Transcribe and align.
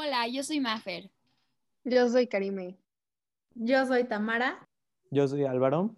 Hola, 0.00 0.28
yo 0.28 0.44
soy 0.44 0.60
Mafer. 0.60 1.10
Yo 1.82 2.08
soy 2.08 2.28
Karime. 2.28 2.78
Yo 3.56 3.84
soy 3.84 4.04
Tamara. 4.04 4.64
Yo 5.10 5.26
soy 5.26 5.44
Álvaro. 5.44 5.96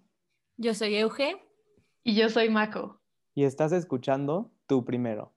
Yo 0.56 0.72
soy 0.72 0.96
Euge. 0.96 1.36
Y 2.02 2.14
yo 2.14 2.30
soy 2.30 2.48
Mako. 2.48 2.98
Y 3.34 3.44
estás 3.44 3.72
escuchando 3.72 4.50
Tú 4.66 4.86
Primero. 4.86 5.34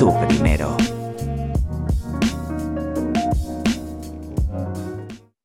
Tú 0.00 0.12
Primero. 0.26 0.76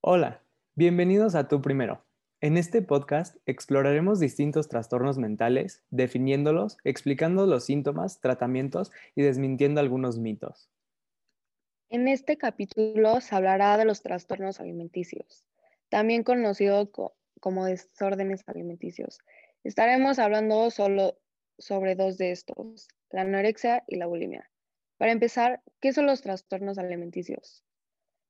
Hola, 0.01 0.41
bienvenidos 0.73 1.35
a 1.35 1.47
Tú 1.47 1.61
Primero. 1.61 2.03
En 2.41 2.57
este 2.57 2.81
podcast 2.81 3.37
exploraremos 3.45 4.19
distintos 4.19 4.67
trastornos 4.67 5.17
mentales, 5.17 5.83
definiéndolos, 5.89 6.77
explicando 6.83 7.47
los 7.47 7.63
síntomas, 7.65 8.19
tratamientos 8.19 8.91
y 9.15 9.21
desmintiendo 9.21 9.79
algunos 9.79 10.19
mitos. 10.19 10.69
En 11.89 12.07
este 12.07 12.37
capítulo 12.37 13.21
se 13.21 13.35
hablará 13.35 13.77
de 13.77 13.85
los 13.85 14.01
trastornos 14.01 14.59
alimenticios, 14.59 15.45
también 15.89 16.23
conocido 16.23 16.91
como 17.39 17.65
desórdenes 17.65 18.43
alimenticios. 18.47 19.19
Estaremos 19.63 20.19
hablando 20.19 20.69
solo 20.71 21.17
sobre 21.57 21.95
dos 21.95 22.17
de 22.17 22.31
estos, 22.31 22.89
la 23.11 23.21
anorexia 23.21 23.83
y 23.87 23.95
la 23.95 24.07
bulimia. 24.07 24.51
Para 24.97 25.13
empezar, 25.13 25.61
¿qué 25.79 25.93
son 25.93 26.05
los 26.05 26.21
trastornos 26.21 26.77
alimenticios? 26.77 27.63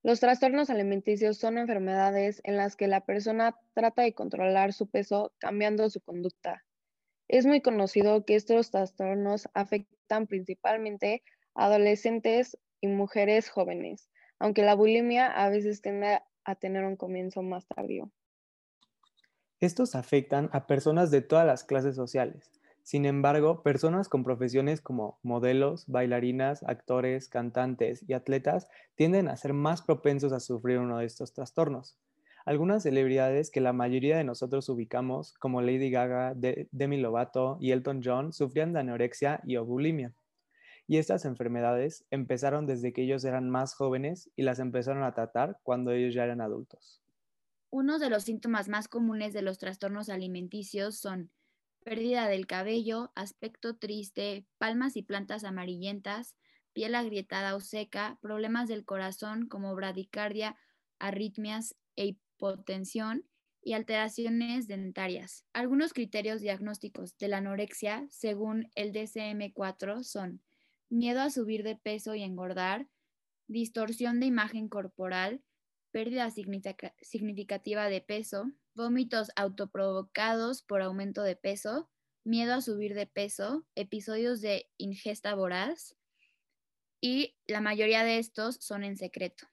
Los 0.05 0.19
trastornos 0.19 0.69
alimenticios 0.69 1.39
son 1.39 1.57
enfermedades 1.57 2.39
en 2.43 2.57
las 2.57 2.75
que 2.75 2.87
la 2.87 3.01
persona 3.01 3.57
trata 3.73 4.03
de 4.03 4.13
controlar 4.13 4.71
su 4.71 4.85
peso 4.85 5.33
cambiando 5.39 5.89
su 5.89 5.99
conducta. 5.99 6.63
Es 7.27 7.47
muy 7.47 7.59
conocido 7.59 8.23
que 8.23 8.35
estos 8.35 8.69
trastornos 8.69 9.49
afectan 9.55 10.27
principalmente 10.27 11.23
a 11.55 11.65
adolescentes 11.65 12.55
y 12.81 12.87
mujeres 12.87 13.49
jóvenes, 13.49 14.11
aunque 14.37 14.61
la 14.61 14.75
bulimia 14.75 15.25
a 15.25 15.49
veces 15.49 15.81
tiende 15.81 16.19
a 16.43 16.53
tener 16.53 16.85
un 16.85 16.97
comienzo 16.97 17.41
más 17.41 17.65
tardío. 17.65 18.11
Estos 19.59 19.95
afectan 19.95 20.51
a 20.53 20.67
personas 20.67 21.09
de 21.09 21.21
todas 21.21 21.47
las 21.47 21.63
clases 21.63 21.95
sociales, 21.95 22.51
sin 22.85 23.05
embargo, 23.05 23.63
personas 23.63 24.09
con 24.09 24.23
profesiones 24.23 24.79
como 24.79 25.17
modelos, 25.23 25.85
bailarinas, 25.87 26.61
actores, 26.61 27.27
cantantes 27.29 28.07
y 28.07 28.13
atletas 28.13 28.67
tienden 28.93 29.27
a 29.27 29.35
ser 29.37 29.53
más 29.53 29.81
propensos 29.81 30.31
a 30.31 30.39
sufrir 30.39 30.77
uno 30.77 30.99
de 30.99 31.05
estos 31.05 31.33
trastornos. 31.33 31.97
Algunas 32.45 32.83
celebridades 32.83 33.49
que 33.49 33.59
la 33.59 33.73
mayoría 33.73 34.17
de 34.17 34.23
nosotros 34.23 34.69
ubicamos, 34.69 35.33
como 35.39 35.63
Lady 35.63 35.89
Gaga, 35.89 36.35
Demi 36.35 36.97
Lovato 36.97 37.57
y 37.59 37.71
Elton 37.71 38.01
John, 38.05 38.33
sufrían 38.33 38.71
de 38.71 38.81
anorexia 38.81 39.41
y 39.47 39.57
o 39.57 39.65
bulimia. 39.65 40.13
Y 40.85 40.97
estas 40.97 41.25
enfermedades 41.25 42.05
empezaron 42.11 42.67
desde 42.67 42.93
que 42.93 43.01
ellos 43.01 43.25
eran 43.25 43.49
más 43.49 43.73
jóvenes 43.73 44.29
y 44.35 44.43
las 44.43 44.59
empezaron 44.59 45.01
a 45.01 45.15
tratar 45.15 45.57
cuando 45.63 45.91
ellos 45.91 46.13
ya 46.13 46.23
eran 46.23 46.39
adultos. 46.39 47.01
Uno 47.71 47.97
de 47.97 48.11
los 48.11 48.25
síntomas 48.25 48.69
más 48.69 48.87
comunes 48.87 49.33
de 49.33 49.41
los 49.41 49.57
trastornos 49.57 50.09
alimenticios 50.09 50.97
son 50.97 51.31
pérdida 51.85 52.27
del 52.27 52.47
cabello, 52.47 53.11
aspecto 53.13 53.77
triste, 53.77 54.47
palmas 54.57 54.97
y 54.97 55.03
plantas 55.03 55.43
amarillentas, 55.43 56.35
piel 56.73 56.95
agrietada 56.95 57.55
o 57.55 57.59
seca, 57.59 58.17
problemas 58.21 58.67
del 58.67 58.85
corazón 58.85 59.47
como 59.47 59.75
bradicardia, 59.75 60.57
arritmias 60.97 61.75
e 61.95 62.07
hipotensión 62.07 63.27
y 63.61 63.73
alteraciones 63.73 64.67
dentarias. 64.67 65.45
Algunos 65.53 65.93
criterios 65.93 66.41
diagnósticos 66.41 67.19
de 67.19 67.27
la 67.27 67.37
anorexia, 67.37 68.07
según 68.09 68.67
el 68.73 68.91
DCM4, 68.91 70.03
son 70.03 70.41
miedo 70.89 71.21
a 71.21 71.29
subir 71.29 71.61
de 71.61 71.75
peso 71.75 72.15
y 72.15 72.23
engordar, 72.23 72.87
distorsión 73.47 74.19
de 74.19 74.25
imagen 74.25 74.69
corporal, 74.69 75.43
pérdida 75.91 76.31
significativa 76.31 77.89
de 77.89 78.01
peso, 78.01 78.51
vómitos 78.75 79.31
autoprovocados 79.35 80.61
por 80.61 80.81
aumento 80.81 81.23
de 81.23 81.35
peso, 81.35 81.89
miedo 82.23 82.53
a 82.53 82.61
subir 82.61 82.93
de 82.93 83.07
peso, 83.07 83.65
episodios 83.75 84.41
de 84.41 84.69
ingesta 84.77 85.33
voraz 85.35 85.95
y 87.01 87.37
la 87.47 87.61
mayoría 87.61 88.03
de 88.03 88.19
estos 88.19 88.57
son 88.57 88.83
en 88.83 88.97
secreto. 88.97 89.47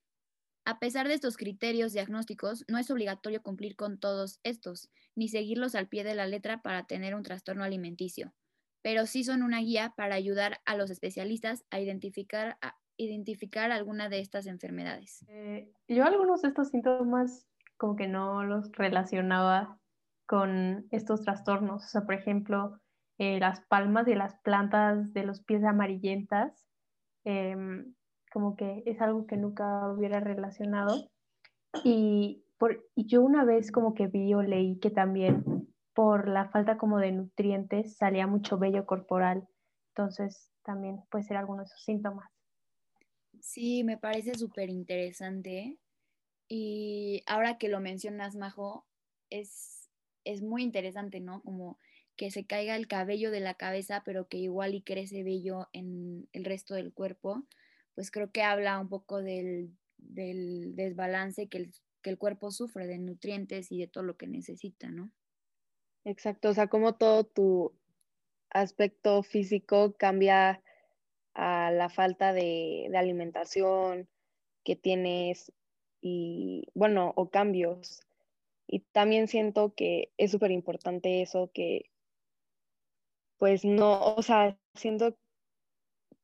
A 0.65 0.79
pesar 0.79 1.09
de 1.09 1.15
estos 1.15 1.37
criterios 1.37 1.93
diagnósticos, 1.93 2.65
no 2.69 2.79
es 2.79 2.91
obligatorio 2.91 3.43
cumplir 3.43 3.75
con 3.77 3.99
todos 3.99 4.39
estos, 4.45 4.91
ni 5.17 5.29
seguirlos 5.29 5.75
al 5.75 5.89
pie 5.89 6.05
de 6.05 6.15
la 6.15 6.27
letra 6.27 6.63
para 6.63 6.87
tener 6.87 7.15
un 7.15 7.25
trastorno 7.25 7.65
alimenticio, 7.65 8.33
pero 8.81 9.07
sí 9.07 9.25
son 9.25 9.43
una 9.43 9.61
guía 9.61 9.93
para 9.97 10.15
ayudar 10.15 10.61
a 10.65 10.77
los 10.77 10.91
especialistas 10.91 11.65
a 11.71 11.81
identificar, 11.81 12.59
a 12.63 12.77
identificar 12.97 13.73
alguna 13.73 14.09
de 14.09 14.21
estas 14.21 14.47
enfermedades. 14.47 15.25
Eh, 15.29 15.73
yo 15.89 16.05
algunos 16.05 16.43
de 16.43 16.49
estos 16.49 16.69
síntomas 16.69 17.47
como 17.83 17.97
que 17.97 18.07
no 18.07 18.45
los 18.45 18.71
relacionaba 18.71 19.77
con 20.25 20.87
estos 20.93 21.23
trastornos. 21.23 21.85
O 21.85 21.89
sea, 21.89 22.03
por 22.03 22.15
ejemplo, 22.15 22.79
eh, 23.19 23.41
las 23.41 23.61
palmas 23.63 24.07
de 24.07 24.15
las 24.15 24.37
plantas 24.43 25.13
de 25.13 25.25
los 25.25 25.43
pies 25.43 25.65
amarillentas, 25.65 26.65
em, 27.25 27.93
como 28.33 28.55
que 28.55 28.85
es 28.87 29.01
algo 29.01 29.27
que 29.27 29.37
nunca 29.37 29.91
hubiera 29.91 30.21
relacionado. 30.21 31.11
Y, 31.83 32.45
por, 32.57 32.89
y 32.95 33.07
yo 33.07 33.21
una 33.21 33.45
vez 33.45 33.73
como 33.73 33.95
que 33.95 34.07
vi 34.07 34.33
o 34.33 34.43
leí 34.43 34.79
que 34.79 34.91
también 34.91 35.43
por 35.93 36.29
la 36.29 36.51
falta 36.51 36.79
como 36.79 37.01
de 37.01 37.11
nutrientes 37.11 37.97
salía 37.97 38.29
mucho 38.29 38.59
vello 38.59 38.87
corporal. 38.87 39.49
Entonces 39.89 40.53
también 40.63 41.01
puede 41.11 41.25
ser 41.25 41.37
alguno 41.37 41.63
de 41.63 41.67
esos 41.67 41.83
síntomas. 41.83 42.31
Sí, 43.41 43.83
me 43.83 43.99
parece 43.99 44.37
súper 44.37 44.71
interesante 44.71 45.81
y 46.55 47.23
ahora 47.25 47.57
que 47.57 47.71
lo 47.71 47.81
mencionas, 47.81 48.37
Majo, 48.37 48.87
es, 49.31 49.89
es 50.23 50.43
muy 50.43 50.63
interesante, 50.63 51.19
¿no? 51.19 51.41
Como 51.41 51.79
que 52.15 52.31
se 52.31 52.45
caiga 52.45 52.77
el 52.77 52.89
cabello 52.89 53.31
de 53.31 53.41
la 53.41 53.55
cabeza, 53.55 54.03
pero 54.05 54.29
que 54.29 54.37
igual 54.37 54.75
y 54.75 54.83
crece 54.83 55.23
vello 55.23 55.71
en 55.73 56.29
el 56.35 56.45
resto 56.45 56.75
del 56.75 56.93
cuerpo, 56.93 57.43
pues 57.95 58.11
creo 58.11 58.33
que 58.33 58.43
habla 58.43 58.79
un 58.79 58.91
poco 58.91 59.23
del, 59.23 59.79
del 59.97 60.77
desbalance 60.77 61.49
que 61.49 61.57
el, 61.57 61.75
que 62.03 62.11
el 62.11 62.19
cuerpo 62.19 62.51
sufre 62.51 62.87
de 62.87 62.99
nutrientes 62.99 63.73
y 63.73 63.79
de 63.79 63.87
todo 63.87 64.05
lo 64.05 64.19
que 64.19 64.27
necesita, 64.27 64.91
¿no? 64.91 65.11
Exacto, 66.05 66.51
o 66.51 66.53
sea, 66.53 66.67
como 66.67 66.97
todo 66.97 67.25
tu 67.25 67.73
aspecto 68.51 69.23
físico 69.23 69.95
cambia 69.97 70.63
a 71.33 71.71
la 71.71 71.89
falta 71.89 72.35
de 72.35 72.91
alimentación 72.95 74.07
que 74.65 74.77
tienes 74.77 75.51
y 76.03 76.67
bueno, 76.75 77.13
o 77.17 77.31
cambios. 77.31 78.03
Y 78.67 78.81
también 78.93 79.29
siento 79.29 79.75
que 79.75 80.13
es 80.19 80.31
súper 80.31 80.51
importante 80.51 81.23
eso 81.23 81.51
que, 81.55 81.91
pues 83.39 83.65
no, 83.65 84.15
o 84.15 84.23
sea, 84.23 84.59
siento 84.75 85.17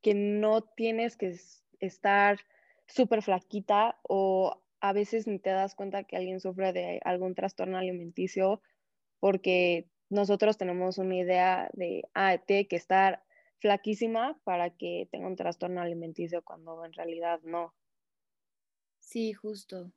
que 0.01 0.13
no 0.13 0.61
tienes 0.61 1.17
que 1.17 1.35
estar 1.79 2.39
súper 2.87 3.21
flaquita 3.21 3.99
o 4.03 4.61
a 4.81 4.93
veces 4.93 5.27
ni 5.27 5.39
te 5.39 5.49
das 5.51 5.75
cuenta 5.75 6.03
que 6.03 6.17
alguien 6.17 6.39
sufre 6.39 6.73
de 6.73 6.99
algún 7.03 7.35
trastorno 7.35 7.77
alimenticio 7.77 8.61
porque 9.19 9.89
nosotros 10.09 10.57
tenemos 10.57 10.97
una 10.97 11.15
idea 11.15 11.69
de, 11.73 12.03
ah, 12.13 12.37
tiene 12.37 12.67
que 12.67 12.77
estar 12.77 13.23
flaquísima 13.59 14.39
para 14.43 14.71
que 14.71 15.07
tenga 15.11 15.27
un 15.27 15.35
trastorno 15.35 15.81
alimenticio 15.81 16.43
cuando 16.43 16.83
en 16.85 16.93
realidad 16.93 17.41
no. 17.43 17.73
Sí, 19.09 19.33
justo. 19.33 19.91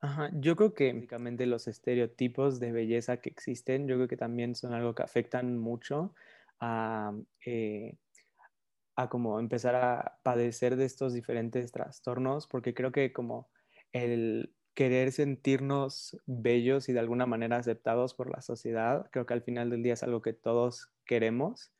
Ajá, 0.00 0.30
yo 0.34 0.54
creo 0.54 0.74
que 0.74 0.90
únicamente 0.92 1.46
los 1.46 1.66
estereotipos 1.66 2.60
de 2.60 2.70
belleza 2.72 3.20
que 3.20 3.30
existen, 3.30 3.88
yo 3.88 3.96
creo 3.96 4.06
que 4.08 4.16
también 4.16 4.54
son 4.54 4.72
algo 4.72 4.94
que 4.94 5.02
afectan 5.02 5.58
mucho 5.58 6.14
a, 6.60 7.12
eh, 7.44 7.98
a 8.96 9.08
como 9.08 9.40
empezar 9.40 9.74
a 9.76 10.20
padecer 10.22 10.76
de 10.76 10.84
estos 10.84 11.14
diferentes 11.14 11.72
trastornos, 11.72 12.46
porque 12.46 12.74
creo 12.74 12.92
que 12.92 13.12
como 13.12 13.50
el 13.92 14.54
querer 14.74 15.10
sentirnos 15.12 16.16
bellos 16.26 16.88
y 16.88 16.92
de 16.92 17.00
alguna 17.00 17.26
manera 17.26 17.56
aceptados 17.56 18.14
por 18.14 18.30
la 18.30 18.42
sociedad, 18.42 19.08
creo 19.10 19.26
que 19.26 19.34
al 19.34 19.42
final 19.42 19.70
del 19.70 19.82
día 19.82 19.94
es 19.94 20.02
algo 20.04 20.22
que 20.22 20.32
todos 20.32 20.92
queremos 21.04 21.72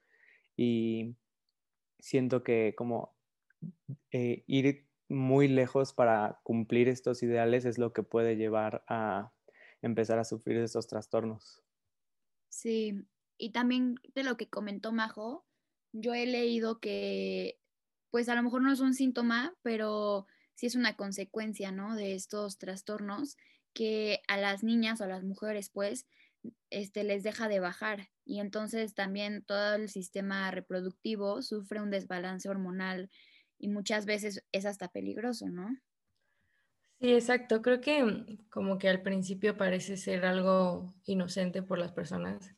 y 0.57 1.17
siento 2.01 2.45
que 2.45 2.75
como 2.77 3.17
eh, 4.13 4.45
ir 4.47 4.88
muy 5.09 5.49
lejos 5.49 5.93
para 5.95 6.41
cumplir 6.43 6.89
estos 6.89 7.23
ideales 7.23 7.65
es 7.65 7.79
lo 7.79 7.93
que 7.93 8.03
puede 8.03 8.37
llevar 8.37 8.85
a 8.89 9.33
empezar 9.83 10.19
a 10.19 10.25
sufrir 10.25 10.59
estos 10.59 10.87
trastornos. 10.87 11.63
Sí, 12.49 12.95
y 13.37 13.51
también 13.51 13.97
de 14.15 14.25
lo 14.25 14.37
que 14.37 14.49
comentó 14.49 14.93
Majo, 14.93 15.47
yo 15.93 16.15
he 16.15 16.27
leído 16.27 16.81
que 16.81 17.59
pues 18.11 18.29
a 18.29 18.35
lo 18.35 18.43
mejor 18.43 18.63
no 18.63 18.73
es 18.73 18.81
un 18.81 18.95
síntoma, 18.95 19.55
pero 19.63 20.27
sí 20.55 20.67
es 20.67 20.75
una 20.75 20.97
consecuencia, 20.97 21.73
¿no? 21.73 21.95
De 21.95 22.15
estos 22.15 22.59
trastornos 22.59 23.37
que 23.75 24.23
a 24.29 24.37
las 24.37 24.65
niñas 24.65 25.01
o 25.01 25.05
a 25.05 25.09
las 25.09 25.25
mujeres 25.25 25.71
pues 25.71 26.07
este, 26.71 27.05
les 27.05 27.23
deja 27.23 27.49
de 27.49 27.61
bajar 27.61 28.09
y 28.25 28.41
entonces 28.41 28.95
también 28.95 29.45
todo 29.45 29.75
el 29.75 29.89
sistema 29.89 30.51
reproductivo 30.51 31.43
sufre 31.43 31.81
un 31.81 31.91
desbalance 31.91 32.49
hormonal 32.49 33.11
y 33.59 33.69
muchas 33.69 34.07
veces 34.07 34.45
es 34.53 34.67
hasta 34.67 34.89
peligroso, 34.89 35.49
¿no? 35.49 35.69
Sí, 37.01 37.15
exacto. 37.15 37.63
Creo 37.63 37.81
que 37.81 38.39
como 38.51 38.79
que 38.79 38.89
al 38.89 39.03
principio 39.03 39.57
parece 39.57 39.97
ser 39.97 40.25
algo 40.27 40.95
inocente 41.05 41.63
por 41.63 41.79
las 41.79 41.93
personas, 41.93 42.57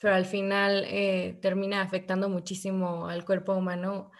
pero 0.00 0.14
al 0.14 0.26
final 0.26 0.84
eh, 0.86 1.38
termina 1.42 1.82
afectando 1.82 2.28
muchísimo 2.28 3.08
al 3.08 3.24
cuerpo 3.24 3.54
humano 3.54 4.12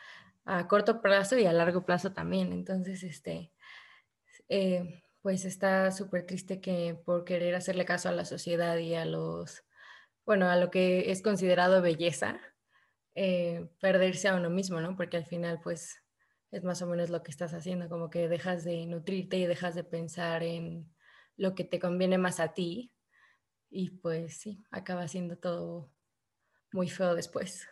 a 0.45 0.69
corto 0.69 1.03
plazo 1.03 1.39
y 1.39 1.47
a 1.47 1.53
largo 1.53 1.87
plazo 1.87 2.13
también. 2.13 2.53
Entonces, 2.53 3.03
este, 3.05 3.53
eh, 4.49 5.05
pues 5.23 5.45
está 5.45 5.91
súper 5.93 6.27
triste 6.27 6.61
que 6.61 6.95
por 7.05 7.25
querer 7.25 7.55
hacerle 7.55 7.85
caso 7.85 8.09
a 8.09 8.13
la 8.13 8.25
sociedad 8.25 8.77
y 8.79 8.95
a 8.95 9.05
los, 9.05 9.65
bueno, 10.27 10.49
a 10.51 10.57
lo 10.57 10.71
que 10.71 11.11
es 11.13 11.23
considerado 11.23 11.83
belleza, 11.83 12.41
eh, 13.15 13.71
perderse 13.81 14.29
a 14.29 14.37
uno 14.37 14.51
mismo, 14.51 14.81
¿no? 14.81 14.97
Porque 14.97 15.19
al 15.19 15.27
final, 15.27 15.61
pues, 15.63 16.02
es 16.53 16.63
más 16.63 16.83
o 16.83 16.87
menos 16.87 17.11
lo 17.11 17.23
que 17.23 17.31
estás 17.31 17.55
haciendo, 17.55 17.89
como 17.89 18.11
que 18.11 18.29
dejas 18.29 18.63
de 18.63 18.87
nutrirte 18.87 19.39
y 19.39 19.47
dejas 19.47 19.75
de 19.75 19.85
pensar 19.85 20.43
en 20.43 20.95
lo 21.37 21.55
que 21.55 21.65
te 21.65 21.81
conviene 21.81 22.19
más 22.19 22.41
a 22.41 22.53
ti 22.53 22.93
y 23.71 23.91
pues 23.91 24.37
sí, 24.37 24.63
acaba 24.71 25.09
siendo 25.09 25.39
todo 25.39 25.91
muy 26.73 26.89
feo 26.89 27.15
después. 27.15 27.67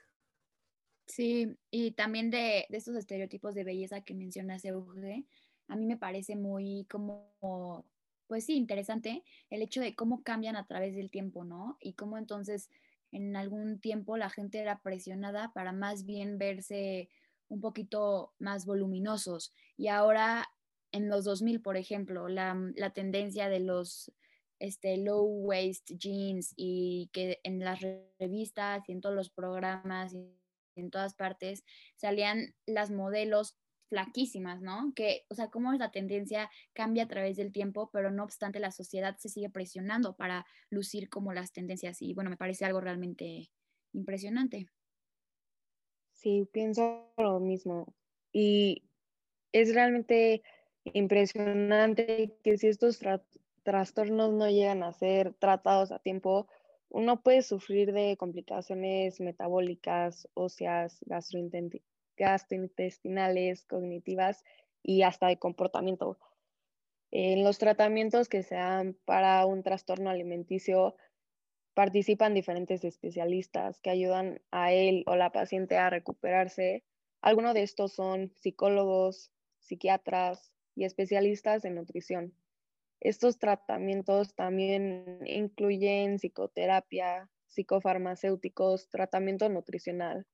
Sí, 1.06 1.58
y 1.70 1.90
también 1.90 2.30
de, 2.30 2.66
de 2.70 2.76
estos 2.78 2.96
estereotipos 2.96 3.54
de 3.54 3.64
belleza 3.64 4.00
que 4.00 4.14
mencionas, 4.14 4.64
Euge, 4.64 5.26
a 5.68 5.76
mí 5.76 5.84
me 5.84 5.98
parece 5.98 6.36
muy 6.36 6.86
como, 6.88 7.84
pues 8.28 8.46
sí, 8.46 8.54
interesante 8.54 9.24
el 9.50 9.60
hecho 9.60 9.82
de 9.82 9.94
cómo 9.94 10.22
cambian 10.22 10.56
a 10.56 10.66
través 10.66 10.94
del 10.94 11.10
tiempo, 11.10 11.44
¿no? 11.44 11.76
Y 11.80 11.92
cómo 11.92 12.16
entonces 12.16 12.70
en 13.12 13.36
algún 13.36 13.78
tiempo 13.80 14.16
la 14.16 14.30
gente 14.30 14.58
era 14.58 14.80
presionada 14.80 15.52
para 15.52 15.72
más 15.72 16.06
bien 16.06 16.38
verse 16.38 17.10
un 17.50 17.60
poquito 17.60 18.32
más 18.38 18.64
voluminosos. 18.64 19.52
Y 19.76 19.88
ahora 19.88 20.48
en 20.92 21.08
los 21.08 21.24
2000, 21.24 21.60
por 21.60 21.76
ejemplo, 21.76 22.28
la, 22.28 22.56
la 22.74 22.90
tendencia 22.90 23.48
de 23.48 23.60
los 23.60 24.12
este, 24.58 24.96
low 24.98 25.24
waist 25.24 25.90
jeans 25.90 26.52
y 26.56 27.10
que 27.12 27.40
en 27.44 27.60
las 27.60 27.80
revistas 28.18 28.88
y 28.88 28.92
en 28.92 29.00
todos 29.00 29.14
los 29.14 29.30
programas 29.30 30.14
y 30.14 30.30
en 30.76 30.90
todas 30.90 31.14
partes 31.14 31.64
salían 31.96 32.54
las 32.66 32.90
modelos 32.90 33.56
flaquísimas, 33.88 34.60
¿no? 34.60 34.92
Que, 34.94 35.24
o 35.28 35.34
sea, 35.34 35.50
cómo 35.50 35.72
la 35.72 35.90
tendencia 35.90 36.48
cambia 36.72 37.04
a 37.04 37.08
través 37.08 37.36
del 37.36 37.52
tiempo, 37.52 37.90
pero 37.92 38.12
no 38.12 38.22
obstante 38.22 38.60
la 38.60 38.70
sociedad 38.70 39.16
se 39.18 39.28
sigue 39.28 39.50
presionando 39.50 40.14
para 40.14 40.46
lucir 40.68 41.08
como 41.08 41.32
las 41.32 41.52
tendencias 41.52 42.00
y 42.00 42.14
bueno, 42.14 42.30
me 42.30 42.36
parece 42.36 42.64
algo 42.64 42.80
realmente 42.80 43.50
impresionante. 43.92 44.68
Sí, 46.20 46.46
pienso 46.52 47.10
lo 47.16 47.40
mismo. 47.40 47.94
Y 48.30 48.82
es 49.52 49.74
realmente 49.74 50.42
impresionante 50.84 52.36
que 52.44 52.58
si 52.58 52.68
estos 52.68 53.00
trastornos 53.62 54.34
no 54.34 54.50
llegan 54.50 54.82
a 54.82 54.92
ser 54.92 55.32
tratados 55.32 55.92
a 55.92 55.98
tiempo, 55.98 56.46
uno 56.90 57.22
puede 57.22 57.40
sufrir 57.40 57.94
de 57.94 58.18
complicaciones 58.18 59.18
metabólicas, 59.18 60.28
óseas, 60.34 61.02
gastrointestinales, 61.06 63.64
cognitivas 63.64 64.44
y 64.82 65.00
hasta 65.00 65.28
de 65.28 65.38
comportamiento. 65.38 66.18
En 67.10 67.44
los 67.44 67.56
tratamientos 67.56 68.28
que 68.28 68.42
se 68.42 68.56
dan 68.56 68.94
para 69.06 69.46
un 69.46 69.62
trastorno 69.62 70.10
alimenticio, 70.10 70.96
participan 71.80 72.34
diferentes 72.34 72.84
especialistas 72.84 73.80
que 73.80 73.88
ayudan 73.88 74.42
a 74.50 74.70
él 74.70 75.02
o 75.06 75.16
la 75.16 75.32
paciente 75.32 75.78
a 75.78 75.88
recuperarse. 75.88 76.84
Algunos 77.22 77.54
de 77.54 77.62
estos 77.62 77.94
son 77.94 78.34
psicólogos, 78.36 79.32
psiquiatras 79.60 80.52
y 80.74 80.84
especialistas 80.84 81.64
en 81.64 81.76
nutrición. 81.76 82.34
Estos 83.00 83.38
tratamientos 83.38 84.34
también 84.34 85.20
incluyen 85.24 86.18
psicoterapia, 86.18 87.30
psicofarmacéuticos, 87.46 88.90
tratamiento 88.90 89.48
nutricional. 89.48 90.26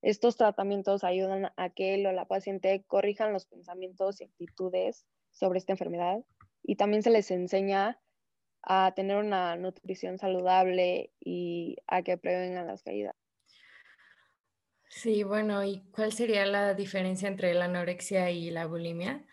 Estos 0.00 0.38
tratamientos 0.38 1.04
ayudan 1.04 1.52
a 1.58 1.68
que 1.68 1.92
él 1.92 2.06
o 2.06 2.12
la 2.12 2.24
paciente 2.24 2.84
corrijan 2.86 3.34
los 3.34 3.44
pensamientos 3.44 4.22
y 4.22 4.24
actitudes 4.24 5.04
sobre 5.30 5.58
esta 5.58 5.74
enfermedad 5.74 6.24
y 6.62 6.76
también 6.76 7.02
se 7.02 7.10
les 7.10 7.30
enseña 7.30 8.00
a 8.66 8.92
tener 8.94 9.16
una 9.16 9.56
nutrición 9.56 10.18
saludable 10.18 11.12
y 11.20 11.76
a 11.86 12.02
que 12.02 12.18
prevengan 12.18 12.66
las 12.66 12.82
caídas. 12.82 13.14
Sí, 14.88 15.22
bueno, 15.22 15.62
¿y 15.64 15.82
cuál 15.92 16.12
sería 16.12 16.44
la 16.46 16.74
diferencia 16.74 17.28
entre 17.28 17.54
la 17.54 17.66
anorexia 17.66 18.30
y 18.30 18.50
la 18.50 18.66
bulimia? 18.66 19.24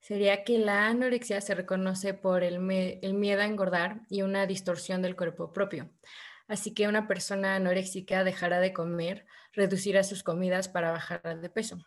Sería 0.00 0.44
que 0.44 0.58
la 0.58 0.86
anorexia 0.88 1.40
se 1.42 1.54
reconoce 1.54 2.14
por 2.14 2.42
el, 2.42 2.58
miedo 2.58 3.42
a 3.42 3.44
engordar 3.44 4.00
y 4.08 4.22
una 4.22 4.46
distorsión 4.46 5.02
del 5.02 5.16
cuerpo 5.16 5.52
propio. 5.52 5.90
Así 6.48 6.72
que 6.72 6.88
una 6.88 7.06
persona 7.06 7.56
anoréxica 7.56 8.24
dejará 8.24 8.60
de 8.60 8.72
comer, 8.72 9.26
reducirá 9.52 10.04
sus 10.04 10.22
comidas 10.22 10.68
para 10.68 10.90
bajar 10.90 11.40
de 11.40 11.50
peso. 11.50 11.78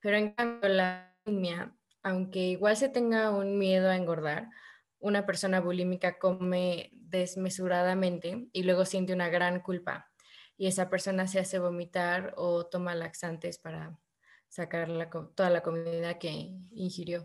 Pero 0.00 0.16
en 0.16 0.32
cambio, 0.32 0.68
la 0.70 1.14
bulimia, 1.24 1.76
aunque 2.02 2.38
igual 2.38 2.76
se 2.76 2.88
tenga 2.88 3.30
un 3.30 3.58
miedo 3.58 3.90
a 3.90 3.96
engordar, 3.96 4.48
una 5.06 5.24
persona 5.24 5.60
bulímica 5.60 6.18
come 6.18 6.90
desmesuradamente 6.92 8.48
y 8.52 8.64
luego 8.64 8.84
siente 8.84 9.12
una 9.12 9.28
gran 9.28 9.60
culpa 9.60 10.10
y 10.56 10.66
esa 10.66 10.90
persona 10.90 11.28
se 11.28 11.38
hace 11.38 11.60
vomitar 11.60 12.34
o 12.36 12.66
toma 12.66 12.96
laxantes 12.96 13.58
para 13.58 13.96
sacar 14.48 14.88
toda 15.36 15.50
la 15.50 15.62
comida 15.62 16.18
que 16.18 16.58
ingirió. 16.72 17.24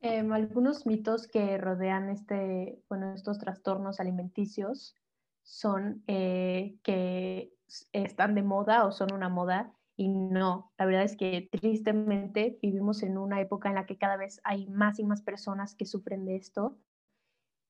Em, 0.00 0.32
algunos 0.32 0.86
mitos 0.86 1.26
que 1.26 1.58
rodean 1.58 2.08
este, 2.08 2.80
bueno, 2.88 3.12
estos 3.12 3.38
trastornos 3.38 4.00
alimenticios 4.00 4.94
son 5.42 6.02
eh, 6.06 6.76
que 6.82 7.52
están 7.92 8.34
de 8.34 8.42
moda 8.42 8.86
o 8.86 8.92
son 8.92 9.12
una 9.12 9.28
moda 9.28 9.75
y 9.96 10.08
no, 10.08 10.72
la 10.76 10.84
verdad 10.84 11.04
es 11.04 11.16
que 11.16 11.48
tristemente 11.50 12.58
vivimos 12.60 13.02
en 13.02 13.16
una 13.16 13.40
época 13.40 13.70
en 13.70 13.74
la 13.76 13.86
que 13.86 13.96
cada 13.96 14.18
vez 14.18 14.40
hay 14.44 14.66
más 14.66 14.98
y 14.98 15.04
más 15.04 15.22
personas 15.22 15.74
que 15.74 15.86
sufren 15.86 16.26
de 16.26 16.36
esto. 16.36 16.78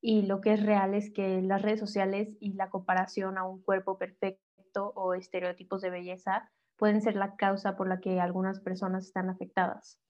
Y 0.00 0.22
lo 0.22 0.40
que 0.40 0.54
es 0.54 0.62
real 0.64 0.94
es 0.94 1.12
que 1.12 1.40
las 1.40 1.62
redes 1.62 1.78
sociales 1.78 2.36
y 2.40 2.54
la 2.54 2.68
comparación 2.68 3.38
a 3.38 3.44
un 3.44 3.62
cuerpo 3.62 3.96
perfecto 3.96 4.92
o 4.96 5.14
estereotipos 5.14 5.82
de 5.82 5.90
belleza 5.90 6.50
pueden 6.76 7.00
ser 7.00 7.14
la 7.14 7.36
causa 7.36 7.76
por 7.76 7.88
la 7.88 8.00
que 8.00 8.20
algunas 8.20 8.60
personas 8.60 9.06
están 9.06 9.30
afectadas. 9.30 10.00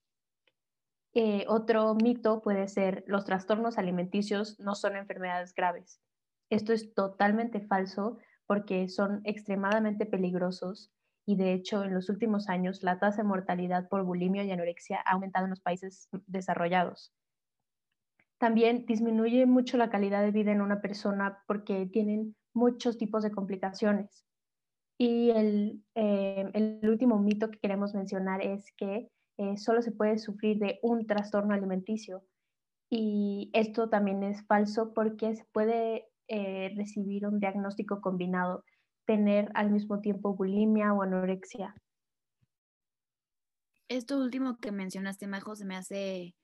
Eh, 1.12 1.44
otro 1.48 1.94
mito 1.94 2.40
puede 2.40 2.66
ser 2.68 3.04
los 3.06 3.26
trastornos 3.26 3.76
alimenticios 3.76 4.58
no 4.58 4.74
son 4.74 4.96
enfermedades 4.96 5.54
graves. 5.54 6.00
Esto 6.48 6.72
es 6.72 6.94
totalmente 6.94 7.60
falso 7.60 8.18
porque 8.46 8.88
son 8.88 9.20
extremadamente 9.24 10.06
peligrosos 10.06 10.95
y 11.26 11.36
de 11.36 11.52
hecho 11.52 11.82
en 11.82 11.92
los 11.92 12.08
últimos 12.08 12.48
años 12.48 12.82
la 12.82 12.98
tasa 12.98 13.22
de 13.22 13.28
mortalidad 13.28 13.88
por 13.88 14.04
bulimia 14.04 14.44
y 14.44 14.52
anorexia 14.52 15.02
ha 15.04 15.12
aumentado 15.12 15.44
en 15.46 15.50
los 15.50 15.60
países 15.60 16.08
desarrollados. 16.26 17.12
También 18.38 18.86
disminuye 18.86 19.44
mucho 19.44 19.76
la 19.76 19.90
calidad 19.90 20.22
de 20.22 20.30
vida 20.30 20.52
en 20.52 20.60
una 20.60 20.80
persona 20.80 21.42
porque 21.46 21.86
tienen 21.86 22.36
muchos 22.54 22.96
tipos 22.96 23.22
de 23.22 23.32
complicaciones. 23.32 24.24
Y 24.98 25.30
el, 25.30 25.82
eh, 25.94 26.50
el 26.54 26.88
último 26.88 27.18
mito 27.18 27.50
que 27.50 27.58
queremos 27.58 27.94
mencionar 27.94 28.42
es 28.42 28.72
que 28.76 29.10
eh, 29.38 29.56
solo 29.56 29.82
se 29.82 29.92
puede 29.92 30.18
sufrir 30.18 30.58
de 30.58 30.78
un 30.82 31.06
trastorno 31.06 31.54
alimenticio. 31.54 32.22
Y 32.88 33.50
esto 33.52 33.88
también 33.88 34.22
es 34.22 34.46
falso 34.46 34.94
porque 34.94 35.34
se 35.34 35.44
puede 35.52 36.06
eh, 36.28 36.72
recibir 36.76 37.26
un 37.26 37.40
diagnóstico 37.40 38.00
combinado 38.00 38.64
tener 39.06 39.50
al 39.54 39.70
mismo 39.70 40.00
tiempo 40.00 40.34
bulimia 40.34 40.92
o 40.92 41.02
anorexia. 41.02 41.74
Esto 43.88 44.18
último 44.18 44.58
que 44.58 44.72
mencionaste, 44.72 45.26
Majo, 45.28 45.54
se 45.54 45.64
me 45.64 45.76
hace 45.76 46.34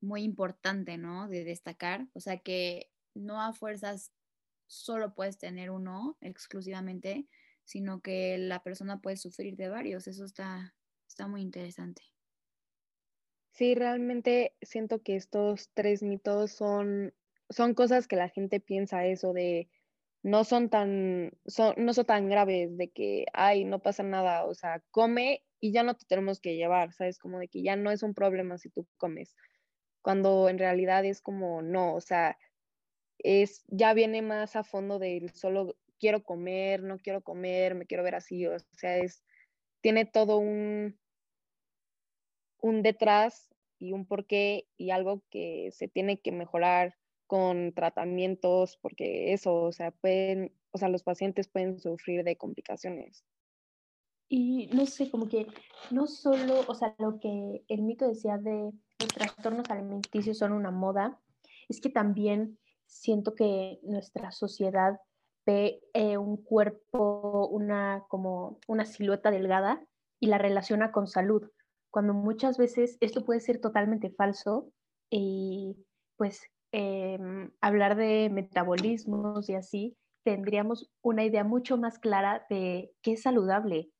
muy 0.00 0.22
importante, 0.22 0.96
¿no? 0.96 1.28
De 1.28 1.44
destacar, 1.44 2.06
o 2.12 2.20
sea 2.20 2.38
que 2.38 2.90
no 3.14 3.40
a 3.40 3.52
fuerzas 3.52 4.12
solo 4.66 5.14
puedes 5.14 5.38
tener 5.38 5.70
uno 5.70 6.16
exclusivamente, 6.20 7.26
sino 7.64 8.00
que 8.00 8.38
la 8.38 8.62
persona 8.62 9.00
puede 9.00 9.16
sufrir 9.16 9.56
de 9.56 9.68
varios. 9.68 10.06
Eso 10.06 10.24
está, 10.24 10.74
está 11.08 11.26
muy 11.26 11.42
interesante. 11.42 12.02
Sí, 13.50 13.74
realmente 13.74 14.56
siento 14.62 15.02
que 15.02 15.16
estos 15.16 15.70
tres 15.74 16.02
mitos 16.02 16.52
son, 16.52 17.14
son 17.50 17.74
cosas 17.74 18.08
que 18.08 18.16
la 18.16 18.28
gente 18.28 18.60
piensa 18.60 19.06
eso 19.06 19.32
de 19.32 19.68
no 20.24 20.42
son 20.44 20.70
tan, 20.70 21.32
son, 21.46 21.74
no 21.76 21.92
son 21.92 22.06
tan 22.06 22.28
graves 22.30 22.78
de 22.78 22.88
que, 22.90 23.26
ay, 23.34 23.64
no 23.66 23.80
pasa 23.80 24.02
nada, 24.02 24.46
o 24.46 24.54
sea, 24.54 24.82
come 24.90 25.44
y 25.60 25.70
ya 25.70 25.82
no 25.82 25.94
te 25.94 26.06
tenemos 26.06 26.40
que 26.40 26.56
llevar, 26.56 26.94
¿sabes? 26.94 27.18
Como 27.18 27.38
de 27.38 27.48
que 27.48 27.62
ya 27.62 27.76
no 27.76 27.90
es 27.90 28.02
un 28.02 28.14
problema 28.14 28.56
si 28.56 28.70
tú 28.70 28.88
comes, 28.96 29.36
cuando 30.00 30.48
en 30.48 30.58
realidad 30.58 31.04
es 31.04 31.20
como, 31.20 31.60
no, 31.60 31.94
o 31.94 32.00
sea, 32.00 32.38
es, 33.18 33.64
ya 33.68 33.92
viene 33.92 34.22
más 34.22 34.56
a 34.56 34.64
fondo 34.64 34.98
del 34.98 35.30
solo 35.34 35.76
quiero 36.00 36.24
comer, 36.24 36.82
no 36.82 36.98
quiero 36.98 37.20
comer, 37.20 37.74
me 37.74 37.84
quiero 37.84 38.02
ver 38.02 38.14
así, 38.14 38.46
o 38.46 38.58
sea, 38.72 38.96
es, 38.96 39.22
tiene 39.82 40.06
todo 40.06 40.38
un, 40.38 40.98
un 42.62 42.82
detrás 42.82 43.54
y 43.78 43.92
un 43.92 44.06
porqué 44.06 44.66
y 44.78 44.90
algo 44.90 45.22
que 45.28 45.68
se 45.72 45.86
tiene 45.86 46.18
que 46.18 46.32
mejorar 46.32 46.96
con 47.26 47.72
tratamientos, 47.72 48.78
porque 48.80 49.32
eso, 49.32 49.54
o 49.62 49.72
sea, 49.72 49.90
pueden, 49.90 50.52
o 50.72 50.78
sea, 50.78 50.88
los 50.88 51.02
pacientes 51.02 51.48
pueden 51.48 51.78
sufrir 51.78 52.24
de 52.24 52.36
complicaciones. 52.36 53.24
Y 54.28 54.68
no 54.72 54.86
sé, 54.86 55.10
como 55.10 55.28
que 55.28 55.46
no 55.90 56.06
solo, 56.06 56.62
o 56.66 56.74
sea, 56.74 56.94
lo 56.98 57.20
que 57.20 57.64
el 57.68 57.82
mito 57.82 58.08
decía 58.08 58.38
de 58.38 58.72
los 58.98 59.08
trastornos 59.08 59.68
alimenticios 59.70 60.38
son 60.38 60.52
una 60.52 60.70
moda, 60.70 61.20
es 61.68 61.80
que 61.80 61.90
también 61.90 62.58
siento 62.86 63.34
que 63.34 63.78
nuestra 63.82 64.30
sociedad 64.32 64.98
ve 65.46 65.82
eh, 65.92 66.16
un 66.16 66.38
cuerpo, 66.38 67.48
una, 67.48 68.04
como 68.08 68.58
una 68.66 68.86
silueta 68.86 69.30
delgada 69.30 69.86
y 70.20 70.28
la 70.28 70.38
relaciona 70.38 70.90
con 70.90 71.06
salud, 71.06 71.50
cuando 71.90 72.14
muchas 72.14 72.58
veces 72.58 72.96
esto 73.00 73.24
puede 73.24 73.40
ser 73.40 73.60
totalmente 73.60 74.10
falso 74.10 74.72
y 75.10 75.76
pues 76.16 76.42
em, 76.76 77.52
hablar 77.60 77.94
de 77.94 78.28
metabolismos 78.30 79.48
y 79.48 79.54
así, 79.54 79.96
tendríamos 80.24 80.90
una 81.02 81.22
idea 81.22 81.44
mucho 81.44 81.76
más 81.76 82.00
clara 82.00 82.46
de 82.50 82.90
qué 83.00 83.12
es 83.12 83.22
saludable. 83.22 83.90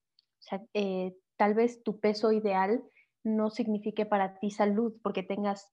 O 0.40 0.42
sea, 0.42 0.60
eh, 0.74 1.14
tal 1.36 1.54
vez 1.54 1.84
tu 1.84 2.00
peso 2.00 2.32
ideal 2.32 2.82
no 3.22 3.50
signifique 3.50 4.06
para 4.06 4.40
ti 4.40 4.50
salud 4.50 4.92
porque 5.04 5.22
tengas 5.22 5.72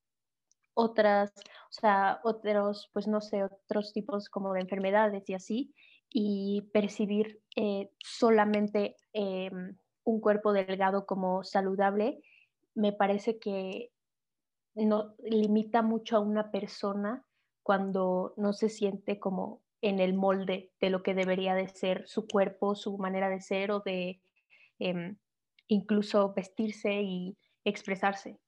otras, 0.75 1.31
o 1.35 1.73
sea, 1.73 2.19
otros, 2.23 2.91
pues 2.93 3.07
no 3.07 3.19
sé, 3.19 3.45
otros 3.45 3.93
tipos 3.93 4.29
como 4.29 4.53
de 4.53 4.61
enfermedades 4.61 5.27
y 5.27 5.33
así, 5.33 5.73
y 6.07 6.69
percibir 6.71 7.41
eh, 7.55 7.89
solamente 7.97 8.95
em, 9.13 9.75
un 10.03 10.21
cuerpo 10.21 10.53
delgado 10.53 11.07
como 11.07 11.43
saludable, 11.43 12.21
me 12.75 12.93
parece 12.93 13.39
que 13.39 13.89
no 14.75 15.15
limita 15.23 15.81
mucho 15.81 16.17
a 16.17 16.21
una 16.21 16.51
persona 16.51 17.25
cuando 17.63 18.33
no 18.37 18.53
se 18.53 18.69
siente 18.69 19.19
como 19.19 19.63
en 19.81 19.99
el 19.99 20.13
molde 20.13 20.71
de 20.79 20.89
lo 20.89 21.03
que 21.03 21.13
debería 21.13 21.55
de 21.55 21.67
ser 21.67 22.07
su 22.07 22.27
cuerpo, 22.27 22.75
su 22.75 22.97
manera 22.97 23.29
de 23.29 23.41
ser 23.41 23.71
o 23.71 23.79
de 23.81 24.21
em, 24.79 25.17
incluso 25.67 26.33
vestirse 26.33 27.01
y 27.01 27.37
expresarse. 27.63 28.39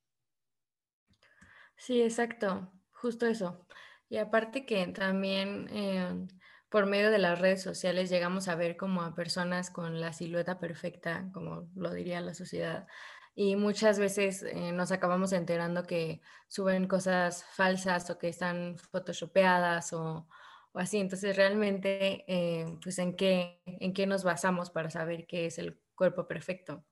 Sí, 1.78 2.02
exacto, 2.02 2.72
justo 2.92 3.26
eso. 3.26 3.68
Y 4.10 4.18
aparte 4.18 4.66
que 4.66 4.86
también 4.88 5.68
em, 5.70 6.28
por 6.70 6.86
medio 6.86 7.12
de 7.12 7.18
las 7.20 7.40
redes 7.40 7.62
sociales 7.64 8.10
llegamos 8.10 8.48
a 8.48 8.56
ver 8.56 8.78
como 8.78 9.02
a 9.02 9.16
personas 9.16 9.70
con 9.70 10.00
la 10.00 10.14
silueta 10.14 10.60
perfecta, 10.60 11.30
como 11.34 11.70
lo 11.76 11.94
diría 11.94 12.22
la 12.22 12.34
sociedad. 12.34 12.88
Y 13.36 13.56
muchas 13.56 13.98
veces 13.98 14.44
eh, 14.44 14.72
nos 14.72 14.92
acabamos 14.92 15.34
enterando 15.34 15.84
que 15.84 16.22
suben 16.48 16.88
cosas 16.88 17.44
falsas 17.44 18.10
o 18.10 18.18
que 18.20 18.30
están 18.30 18.78
photoshopeadas 18.78 19.92
o, 19.94 20.28
o 20.72 20.80
así. 20.80 21.00
Entonces, 21.00 21.36
realmente, 21.36 22.26
eh, 22.28 22.78
pues, 22.84 23.00
¿en 23.00 23.16
qué, 23.16 23.62
¿en 23.66 23.94
qué 23.94 24.06
nos 24.06 24.24
basamos 24.24 24.70
para 24.70 24.90
saber 24.92 25.26
qué 25.26 25.48
es 25.48 25.58
el 25.58 25.80
cuerpo 25.96 26.28
perfecto? 26.28 26.86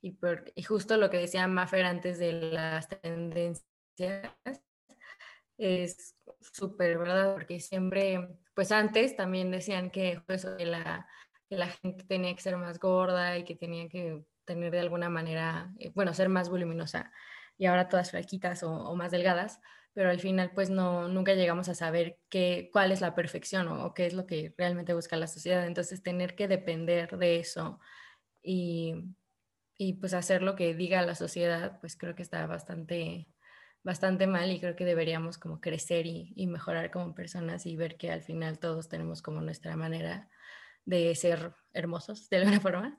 Y, 0.00 0.12
por, 0.12 0.52
justo 0.66 0.96
lo 0.96 1.10
que 1.10 1.18
decía 1.18 1.46
Maffer 1.48 1.84
antes 1.84 2.18
de 2.18 2.32
las 2.32 2.88
tendencias 2.88 3.64
es 5.58 6.16
súper 6.40 6.98
verdad, 6.98 7.34
porque 7.34 7.60
siempre, 7.60 8.28
pues 8.54 8.72
antes 8.72 9.16
también 9.16 9.50
decían 9.50 9.90
que, 9.90 10.22
eso, 10.28 10.56
que, 10.56 10.66
la, 10.66 11.06
que 11.48 11.56
la 11.56 11.68
gente 11.68 12.04
tenía 12.04 12.34
que 12.34 12.40
ser 12.40 12.56
más 12.56 12.78
gorda 12.78 13.36
y 13.36 13.44
que 13.44 13.56
tenía 13.56 13.88
que 13.88 14.24
tener 14.50 14.72
de 14.72 14.80
alguna 14.80 15.08
manera, 15.08 15.72
eh, 15.78 15.92
bueno, 15.94 16.12
ser 16.12 16.28
más 16.28 16.48
voluminosa 16.50 17.12
y 17.56 17.66
ahora 17.66 17.88
todas 17.88 18.10
flaquitas 18.10 18.64
o, 18.64 18.96
más 18.96 19.12
delgadas, 19.12 19.60
pero 19.94 20.10
al 20.10 20.18
final 20.18 20.50
pues 20.54 20.70
no, 20.70 21.08
nunca 21.08 21.34
llegamos 21.34 21.68
a 21.68 21.74
saber 21.76 22.18
qué, 22.28 22.68
cuál 22.72 22.90
es 22.90 23.00
la 23.00 23.14
perfección 23.14 23.68
o, 23.68 23.94
qué 23.94 24.06
es 24.06 24.14
lo 24.14 24.26
que 24.26 24.52
realmente 24.58 24.92
busca 24.94 25.16
la 25.16 25.28
sociedad. 25.28 25.66
Entonces 25.66 26.02
tener 26.02 26.34
que 26.34 26.48
depender 26.48 27.16
de 27.16 27.38
eso 27.38 27.78
y, 28.42 29.14
y 29.78 29.94
pues 29.94 30.14
hacer 30.14 30.42
lo 30.42 30.56
que 30.56 30.74
diga 30.74 31.02
la 31.02 31.14
sociedad, 31.14 31.78
pues 31.80 31.96
creo 31.96 32.14
que 32.16 32.22
está 32.22 32.46
bastante 32.46 33.28
bastante 33.82 34.26
mal 34.26 34.50
y 34.50 34.60
creo 34.60 34.76
que 34.76 34.84
deberíamos 34.84 35.38
como 35.38 35.60
crecer 35.60 36.06
y, 36.06 36.34
y, 36.36 36.46
mejorar 36.46 36.90
como 36.90 37.14
personas 37.14 37.64
y 37.64 37.76
ver 37.76 37.96
que 37.96 38.10
al 38.10 38.22
final 38.22 38.58
todos 38.58 38.88
tenemos 38.88 39.22
como 39.22 39.40
nuestra 39.40 39.74
manera 39.76 40.28
de 40.84 41.14
ser 41.14 41.54
hermosos 41.72 42.28
de 42.28 42.38
alguna 42.38 42.60
forma. 42.60 42.98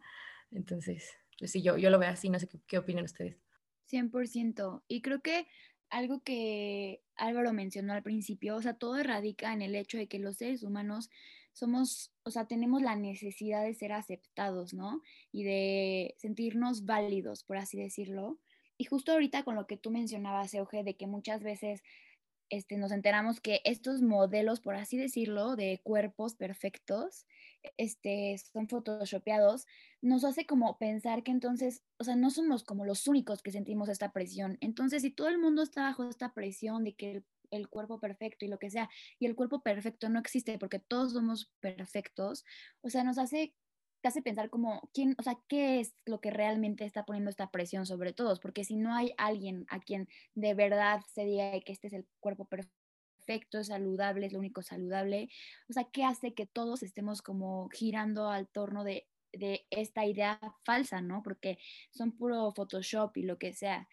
Entonces, 0.51 1.11
pues 1.41 1.53
sí, 1.53 1.63
yo, 1.63 1.75
yo 1.75 1.89
lo 1.89 1.97
veo 1.97 2.11
así, 2.11 2.29
no 2.29 2.37
sé 2.37 2.47
qué, 2.47 2.59
qué 2.67 2.77
opinan 2.77 3.03
ustedes. 3.03 3.35
100%. 3.89 4.83
Y 4.87 5.01
creo 5.01 5.23
que 5.23 5.47
algo 5.89 6.21
que 6.21 7.01
Álvaro 7.15 7.51
mencionó 7.51 7.93
al 7.93 8.03
principio, 8.03 8.55
o 8.55 8.61
sea, 8.61 8.75
todo 8.75 9.01
radica 9.01 9.51
en 9.51 9.63
el 9.63 9.73
hecho 9.73 9.97
de 9.97 10.07
que 10.07 10.19
los 10.19 10.37
seres 10.37 10.61
humanos 10.61 11.09
somos, 11.51 12.13
o 12.21 12.29
sea, 12.29 12.45
tenemos 12.45 12.83
la 12.83 12.95
necesidad 12.95 13.63
de 13.63 13.73
ser 13.73 13.91
aceptados, 13.91 14.75
¿no? 14.75 15.01
Y 15.31 15.43
de 15.43 16.13
sentirnos 16.19 16.85
válidos, 16.85 17.43
por 17.43 17.57
así 17.57 17.75
decirlo. 17.79 18.37
Y 18.77 18.83
justo 18.83 19.13
ahorita 19.13 19.41
con 19.41 19.55
lo 19.55 19.65
que 19.65 19.77
tú 19.77 19.89
mencionabas, 19.89 20.53
Euge, 20.53 20.83
de 20.83 20.95
que 20.95 21.07
muchas 21.07 21.41
veces 21.41 21.81
este, 22.51 22.77
nos 22.77 22.91
enteramos 22.91 23.39
que 23.39 23.61
estos 23.63 24.01
modelos, 24.01 24.59
por 24.59 24.75
así 24.75 24.97
decirlo, 24.97 25.55
de 25.55 25.81
cuerpos 25.83 26.35
perfectos, 26.35 27.25
este, 27.77 28.37
son 28.37 28.67
photoshopeados, 28.67 29.65
nos 30.01 30.23
hace 30.23 30.45
como 30.45 30.77
pensar 30.77 31.23
que 31.23 31.31
entonces, 31.31 31.83
o 31.97 32.03
sea, 32.03 32.15
no 32.15 32.29
somos 32.29 32.63
como 32.63 32.85
los 32.85 33.07
únicos 33.07 33.41
que 33.41 33.51
sentimos 33.51 33.89
esta 33.89 34.11
presión. 34.11 34.57
Entonces, 34.61 35.01
si 35.01 35.11
todo 35.11 35.29
el 35.29 35.39
mundo 35.39 35.63
está 35.63 35.83
bajo 35.83 36.03
esta 36.09 36.33
presión 36.33 36.83
de 36.83 36.93
que 36.93 37.11
el, 37.11 37.25
el 37.51 37.69
cuerpo 37.69 37.99
perfecto 37.99 38.45
y 38.45 38.49
lo 38.49 38.59
que 38.59 38.69
sea, 38.69 38.89
y 39.17 39.25
el 39.25 39.35
cuerpo 39.35 39.63
perfecto 39.63 40.09
no 40.09 40.19
existe 40.19 40.59
porque 40.59 40.79
todos 40.79 41.13
somos 41.13 41.51
perfectos, 41.61 42.45
o 42.81 42.89
sea, 42.89 43.03
nos 43.03 43.17
hace 43.17 43.55
te 44.01 44.07
hace 44.07 44.21
pensar 44.21 44.49
como, 44.49 44.89
¿quién, 44.93 45.15
o 45.19 45.23
sea, 45.23 45.37
qué 45.47 45.79
es 45.79 45.95
lo 46.05 46.21
que 46.21 46.31
realmente 46.31 46.85
está 46.85 47.05
poniendo 47.05 47.29
esta 47.29 47.51
presión 47.51 47.85
sobre 47.85 48.13
todos? 48.13 48.39
Porque 48.39 48.63
si 48.63 48.75
no 48.75 48.93
hay 48.95 49.13
alguien 49.17 49.65
a 49.69 49.79
quien 49.79 50.09
de 50.35 50.53
verdad 50.53 51.01
se 51.13 51.25
diga 51.25 51.59
que 51.61 51.71
este 51.71 51.87
es 51.87 51.93
el 51.93 52.07
cuerpo 52.19 52.45
perfecto, 52.45 53.59
es 53.59 53.67
saludable, 53.67 54.25
es 54.25 54.33
lo 54.33 54.39
único 54.39 54.63
saludable, 54.63 55.29
o 55.69 55.73
sea, 55.73 55.85
¿qué 55.85 56.03
hace 56.03 56.33
que 56.33 56.47
todos 56.47 56.83
estemos 56.83 57.21
como 57.21 57.69
girando 57.69 58.29
al 58.29 58.47
torno 58.47 58.83
de, 58.83 59.07
de 59.31 59.67
esta 59.69 60.05
idea 60.05 60.39
falsa, 60.65 61.01
¿no? 61.01 61.21
Porque 61.23 61.59
son 61.91 62.11
puro 62.11 62.51
Photoshop 62.53 63.15
y 63.17 63.23
lo 63.23 63.37
que 63.37 63.53
sea. 63.53 63.87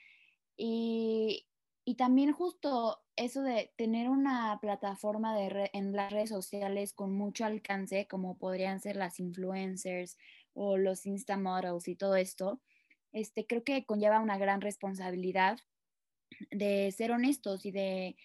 Y, 0.57 1.47
y 1.85 1.95
también 1.97 2.33
justo 2.33 3.03
eso 3.19 3.43
de 3.43 3.73
tener 3.77 4.09
una 4.09 4.59
plataforma 4.61 5.37
de 5.37 5.71
en 5.73 5.93
las 5.93 6.13
redes 6.13 6.31
sociales 6.31 6.93
con 6.93 7.13
mucho 7.13 7.45
alcance, 7.45 8.07
como 8.09 8.39
podrían 8.39 8.81
ser 8.81 8.97
las 8.97 9.19
influencers 9.21 10.17
o 10.55 10.77
los 10.77 11.05
Insta 11.05 11.37
models 11.37 11.89
y 11.89 11.97
todo 11.97 12.17
esto, 12.17 12.61
este, 13.13 13.47
creo 13.47 13.65
que 13.65 13.85
conlleva 13.85 14.21
una 14.21 14.39
gran 14.39 14.61
responsabilidad 14.61 15.59
de 16.51 16.93
ser 16.93 17.11
honestos 17.11 17.67
y 17.67 17.73
de, 17.73 18.17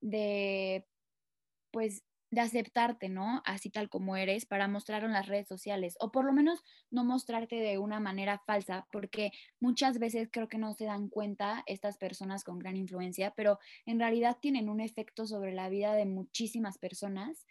de 0.00 0.86
pues 1.70 2.04
de 2.32 2.40
aceptarte, 2.40 3.10
¿no? 3.10 3.42
Así 3.44 3.68
tal 3.68 3.90
como 3.90 4.16
eres 4.16 4.46
para 4.46 4.66
mostrarlo 4.66 5.06
en 5.06 5.12
las 5.12 5.28
redes 5.28 5.46
sociales 5.46 5.96
o 6.00 6.10
por 6.10 6.24
lo 6.24 6.32
menos 6.32 6.64
no 6.90 7.04
mostrarte 7.04 7.56
de 7.56 7.76
una 7.76 8.00
manera 8.00 8.42
falsa, 8.46 8.88
porque 8.90 9.32
muchas 9.60 9.98
veces 9.98 10.30
creo 10.32 10.48
que 10.48 10.56
no 10.56 10.72
se 10.72 10.86
dan 10.86 11.08
cuenta 11.08 11.62
estas 11.66 11.98
personas 11.98 12.42
con 12.42 12.58
gran 12.58 12.76
influencia, 12.76 13.34
pero 13.36 13.58
en 13.84 14.00
realidad 14.00 14.38
tienen 14.40 14.70
un 14.70 14.80
efecto 14.80 15.26
sobre 15.26 15.52
la 15.52 15.68
vida 15.68 15.92
de 15.92 16.06
muchísimas 16.06 16.78
personas 16.78 17.46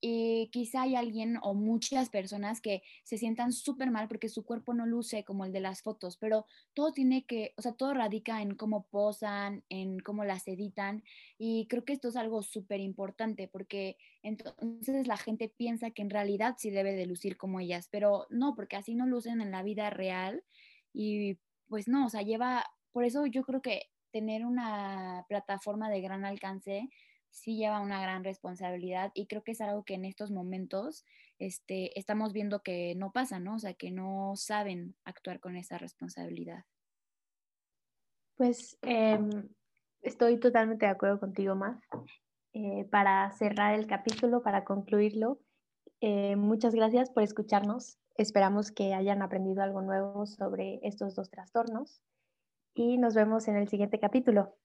y 0.00 0.48
quizá 0.52 0.82
hay 0.82 0.94
alguien 0.94 1.38
o 1.42 1.54
muchas 1.54 2.10
personas 2.10 2.60
que 2.60 2.82
se 3.04 3.16
sientan 3.16 3.52
súper 3.52 3.90
mal 3.90 4.08
porque 4.08 4.28
su 4.28 4.44
cuerpo 4.44 4.74
no 4.74 4.86
luce 4.86 5.24
como 5.24 5.44
el 5.44 5.52
de 5.52 5.60
las 5.60 5.82
fotos, 5.82 6.16
pero 6.16 6.44
todo 6.74 6.92
tiene 6.92 7.24
que, 7.24 7.54
o 7.56 7.62
sea, 7.62 7.72
todo 7.72 7.94
radica 7.94 8.42
en 8.42 8.54
cómo 8.56 8.86
posan, 8.88 9.64
en 9.68 9.98
cómo 10.00 10.24
las 10.24 10.46
editan 10.48 11.02
y 11.38 11.66
creo 11.68 11.84
que 11.84 11.94
esto 11.94 12.08
es 12.08 12.16
algo 12.16 12.42
súper 12.42 12.80
importante 12.80 13.48
porque 13.48 13.96
entonces 14.22 15.06
la 15.06 15.16
gente 15.16 15.48
piensa 15.48 15.90
que 15.90 16.02
en 16.02 16.10
realidad 16.10 16.56
sí 16.58 16.70
debe 16.70 16.94
de 16.94 17.06
lucir 17.06 17.36
como 17.36 17.60
ellas, 17.60 17.88
pero 17.90 18.26
no, 18.28 18.54
porque 18.54 18.76
así 18.76 18.94
no 18.94 19.06
lucen 19.06 19.40
en 19.40 19.50
la 19.50 19.62
vida 19.62 19.90
real 19.90 20.44
y 20.92 21.38
pues 21.68 21.88
no, 21.88 22.06
o 22.06 22.10
sea, 22.10 22.22
lleva, 22.22 22.64
por 22.92 23.04
eso 23.04 23.26
yo 23.26 23.42
creo 23.42 23.62
que 23.62 23.90
tener 24.12 24.46
una 24.46 25.24
plataforma 25.28 25.90
de 25.90 26.00
gran 26.00 26.24
alcance 26.24 26.88
sí 27.36 27.56
lleva 27.56 27.80
una 27.80 28.00
gran 28.00 28.24
responsabilidad 28.24 29.12
y 29.14 29.26
creo 29.26 29.42
que 29.42 29.52
es 29.52 29.60
algo 29.60 29.84
que 29.84 29.94
en 29.94 30.06
estos 30.06 30.30
momentos 30.30 31.04
este, 31.38 31.98
estamos 31.98 32.32
viendo 32.32 32.62
que 32.62 32.94
no 32.96 33.12
pasa, 33.12 33.38
¿no? 33.38 33.56
O 33.56 33.58
sea, 33.58 33.74
que 33.74 33.90
no 33.90 34.32
saben 34.36 34.96
actuar 35.04 35.38
con 35.38 35.56
esa 35.56 35.76
responsabilidad. 35.76 36.64
Pues 38.36 38.78
em, 38.82 39.48
estoy 40.00 40.40
totalmente 40.40 40.86
de 40.86 40.92
acuerdo 40.92 41.20
contigo, 41.20 41.54
más. 41.54 41.78
eh, 42.54 42.86
para 42.90 43.30
cerrar 43.32 43.74
el 43.74 43.86
capítulo, 43.86 44.42
para 44.42 44.64
concluirlo, 44.64 45.38
eh, 46.00 46.36
muchas 46.36 46.74
gracias 46.74 47.10
por 47.10 47.22
escucharnos. 47.22 47.98
Esperamos 48.16 48.72
que 48.72 48.94
hayan 48.94 49.20
aprendido 49.20 49.62
algo 49.62 49.82
nuevo 49.82 50.24
sobre 50.26 50.80
estos 50.82 51.14
dos 51.14 51.28
trastornos 51.28 52.00
y 52.74 52.96
nos 52.96 53.14
vemos 53.14 53.46
en 53.48 53.56
el 53.56 53.68
siguiente 53.68 54.00
capítulo. 54.00 54.56